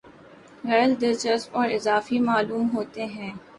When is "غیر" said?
0.63-0.89